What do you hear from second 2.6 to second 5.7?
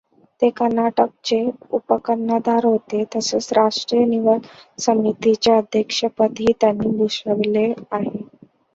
होते, तसेच राष्ट्रीय निवड समितीचे